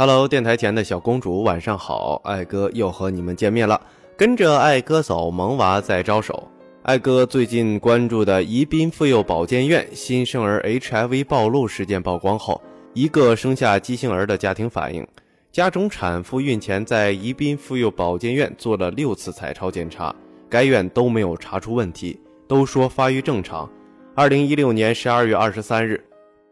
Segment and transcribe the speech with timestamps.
[0.00, 2.20] Hello，电台前的小公主，晚上好！
[2.22, 3.80] 爱哥又和你们见面了，
[4.16, 6.46] 跟着爱哥走，萌娃在招手。
[6.84, 12.62] 爱哥最近关注的宜宾妇幼保健院新生儿 HIV 暴露事件曝光后，
[12.94, 15.04] 一个生下畸形儿的家庭反映，
[15.50, 20.14] 家中产妇孕前在宜宾妇幼保健院做了六次彩超检查，
[20.48, 23.68] 该院都没有查出问题，都说发育正常。
[24.14, 26.00] 二零一六年十二月二十三日。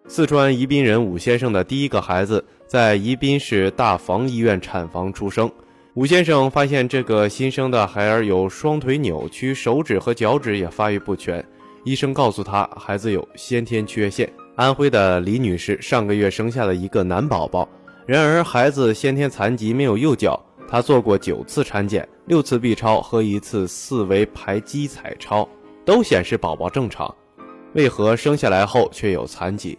[0.08, 5.50] 四川宜宾人武先生的第一个孩子在宜宾市大房医院产房出生。
[5.94, 11.42] 武先生发现这个新生的孩儿有双腿扭曲，手指和脚趾也发育不全。
[11.84, 14.30] 医生告诉他，孩子有先天缺陷。
[14.56, 17.68] 安徽的李女士上个月生下了一个男宝宝，
[18.04, 20.38] 然而孩子先天残疾，没有右脚。
[20.68, 25.48] 她做过九次产检、六次 B 超和一次四维排畸彩超，
[25.84, 27.14] 都显示宝宝正常，
[27.74, 29.78] 为何生下来后却有残疾？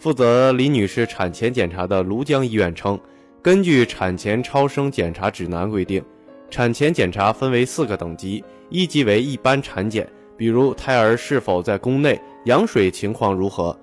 [0.00, 2.98] 负责李女士产前检查的庐江医院称，
[3.42, 6.02] 根据产前超声检查指南规定，
[6.48, 13.76] 产前检查分为四个等级：一级为一般产检，比如胎儿是否在宫内，羊水情况如何；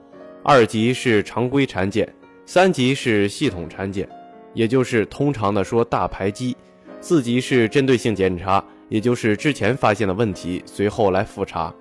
[0.43, 2.03] 二级是常规产检；
[2.47, 4.09] 三级是系统产检，
[4.55, 6.55] 也就是通常的说大排畸；
[6.99, 11.71] 四级是针对性检查，也就是之前发现的问题，随后来复查。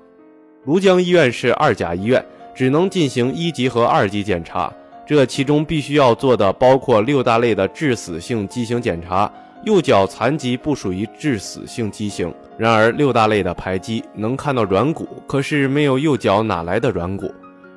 [0.67, 2.23] 庐江医院是二甲医院。
[2.57, 4.73] 只能进行一级和二级检查，
[5.07, 9.31] 这其中必须要做的包括六大类的致死性畸形检查。
[9.65, 17.31] 右脚残疾不属于致死性畸形，然而六大类的排畸能看到软骨，可是没有右脚哪来的软骨？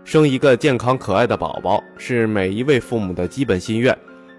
[0.05, 3.95] 生一个健康可爱的宝宝是每一位父母的基本心愿。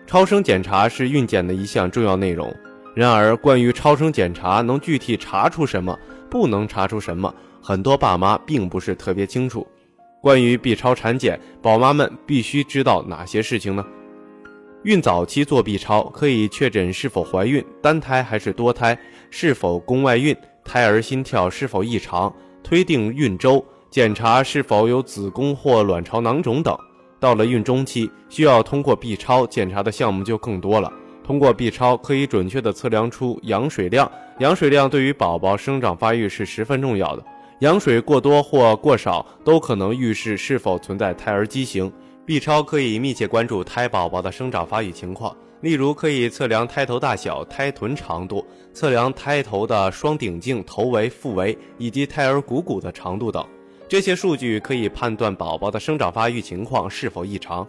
[0.06, 2.50] 超声检查是孕检的一项重要内容，
[2.94, 5.98] 然而关于超声检查能具体查出什么，
[6.30, 9.67] 不能查出什么，很多爸妈并不是特别清楚。
[10.20, 13.85] 关于 B 超产检，宝妈们必须知道哪些事情呢？
[14.85, 18.98] 孕早期做 B 超可以确诊是否怀孕、单胎还是多胎、
[19.31, 26.77] 是否宫外孕、胎儿心跳是否异常、推定孕周、检查是否有子宫或卵巢囊肿等。
[27.19, 30.92] 到了孕中期，需要通过 B 超检查的项目就更多了。
[31.23, 37.25] 通过 B 超可以准确地测量出羊水量，羊水量对于宝宝生长发育是十分重要的。
[37.60, 41.92] 羊水过多或过少都可能预示是否存在胎儿畸形。
[42.24, 53.46] B 超可以密切关注胎宝宝的生长发育情况，例如可以测量胎头大小、胎臀长度，测量胎头的双顶径、头围、腹围以及胎儿股骨的长度等。
[53.86, 57.66] 这些数据可以判断宝宝的生长发育情况是否异常，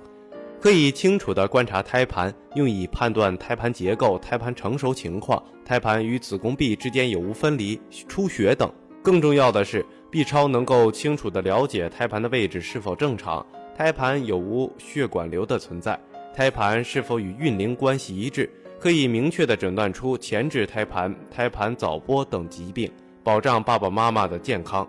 [0.62, 7.78] 可以清楚地观察胎盘，用以判断胎盘结构、胎盘成熟情况、胎盘与子宫壁之间有无分离、
[8.08, 8.72] 出血等。
[9.04, 13.44] 更重要的是，B 超能够清楚地了解胎盘的位置是否正常，
[13.76, 16.00] 胎盘有无血管瘤的存在，
[16.36, 18.48] 胎盘是否与孕龄关系一致，
[18.80, 22.92] 可以明确地诊断出前置胎盘、胎盘早剥等疾病，
[23.24, 24.88] 保障爸爸妈妈的健康。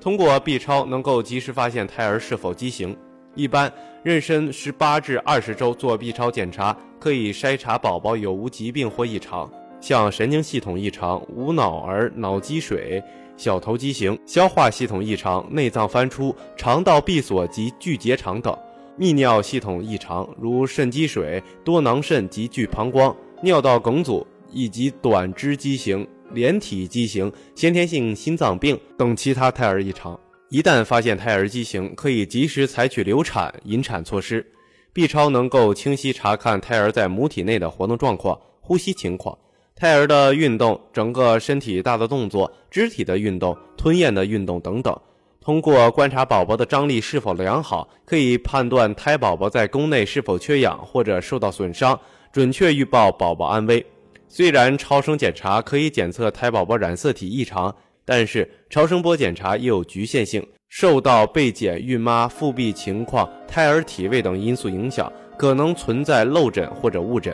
[0.00, 2.96] 通过 B 超能够及时发现胎儿是否畸形。
[3.34, 3.68] 一般
[4.04, 13.02] 妊娠十八至二十周做 B 超检查，可以筛查宝宝有无疾病或异常，像神经系统异常、无脑儿、脑积水。
[13.38, 18.52] 小头畸形、消化系统异常、内脏翻出、肠道闭锁及巨结肠等；
[18.98, 30.18] 泌尿系统异常，如肾积水、多囊肾及巨膀胱、尿道梗阻以及短肢畸形、连体畸形、先天性心脏病等其他胎儿异常。
[30.50, 34.44] 一旦发现胎儿畸形，可以及时采取流产、引产措施。
[34.92, 39.38] B 超能够清晰查看胎儿在母体内的活动状况、呼吸情况。
[39.78, 45.00] 胎儿的运动、整个身体大的动作、肢体的运动、吞咽的运动等等，
[45.40, 51.96] 通过观察宝宝的张力是否良好，可以判断胎宝宝在宫内是否缺氧或者受到损伤，
[52.32, 53.86] 准确预报宝宝安危。
[54.26, 57.72] 虽然超声检查可以检测胎宝宝染色体异常，
[58.04, 67.32] 但是超声波检查也有局限性，受到被检孕妈腹壁情况、胎儿体位等因素影响，可能存在漏诊或者误诊。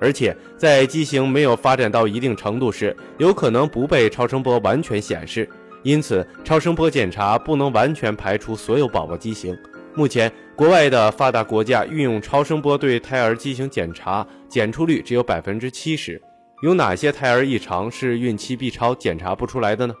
[0.00, 5.48] 而且在畸形没有发展到一定程度时，有可能不被超声波完全显示，
[5.82, 9.56] 因此超声波检查不能完全排除所有宝宝畸形。
[9.94, 16.20] 目前，国外的发达国家运用超声波对胎儿畸形检查，检出率只有百分之七十。
[16.62, 19.94] 有哪些胎儿异常是孕期 B 超检查不出来的呢？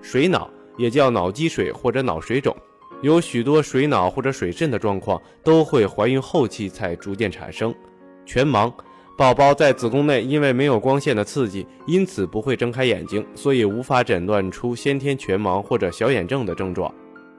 [0.00, 0.48] 水脑
[0.78, 2.56] 也叫脑积水或者脑水肿，
[3.02, 7.74] 有许多水脑或者水肾的状况都会怀孕后期才逐渐产生。
[8.24, 8.72] 全盲。
[9.16, 16.92] 宝宝在子宫内，因为没有光线的刺激，因此不会睁开眼睛，所以无法诊断出先天全盲或者小眼症的症状。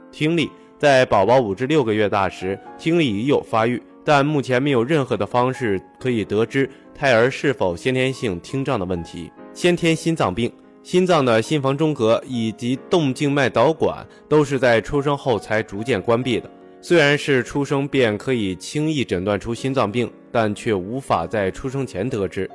[0.10, 0.50] 听力
[0.80, 9.30] 在宝宝五至六个月大时，听力已有发育，但目前没有任何的方式可以得知胎儿是否先天性听障的问题。
[9.54, 10.50] 先天心脏病、
[10.82, 16.50] 心脏的心房中隔以及动静脉导管都是在出生后才逐渐关闭的。
[16.88, 22.48] 虽然是出生便可以轻易诊断出心脏病，但却无法在出生前得知。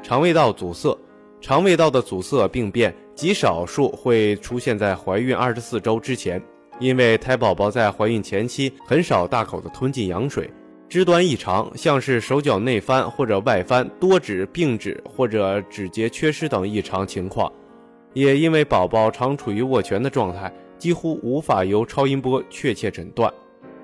[0.00, 0.96] 肠胃道阻塞，
[1.40, 6.40] 肠胃道的阻塞病变极少数会出现在怀孕二十四周之前，
[6.78, 10.48] 因为胎宝宝在怀孕前期很少大口的吞进羊水。
[10.88, 17.52] 肢端异常，像是手脚内翻或者外翻、多指、并指或者指节缺失等异常情况，
[18.12, 23.28] 也因为宝宝常处于握拳的状态，几乎无法由超音波确切诊断。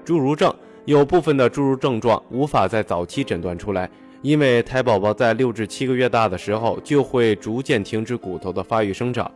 [0.04, 0.52] 侏儒症
[0.84, 3.88] 有部分的侏儒症状无法在早期诊断出来，
[4.22, 9.30] 因为胎宝宝在六至七个月大的时候就会逐渐停止骨头的发育生长。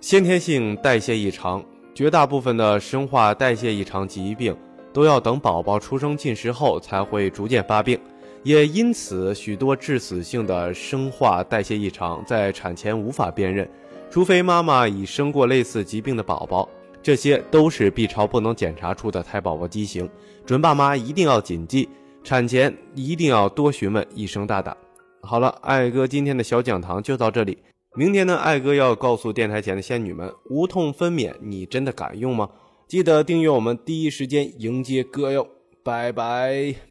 [0.00, 1.62] 先天性代谢异常，
[1.94, 4.56] 绝大部分的生化代谢异常疾病
[4.92, 7.98] 都要等宝宝出生进食后才会逐渐发病，
[8.42, 13.68] 也因此许多致死性的生化代谢异常在产前无法辨认，
[14.10, 16.68] 除非妈妈已生过类似疾病的宝宝。
[17.02, 20.08] 这些都是 B 超不能检查出的胎宝宝畸形，
[20.44, 21.88] 准爸妈一定要谨记，
[22.22, 24.76] 产前一定要多询问医生大大。
[25.22, 27.58] 好了，艾哥今天的小讲堂就到这里，
[27.96, 32.48] 明天呢，艾哥要告诉电台前的仙女们，无痛分娩你真的敢用吗？
[32.86, 35.46] 记得订阅我们，第一时间迎接哥哟，
[35.82, 36.89] 拜拜。